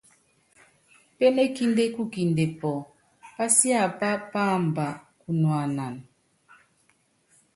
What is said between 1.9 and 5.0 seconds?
kukinde pɔ́ɔ́, pasiápá páamba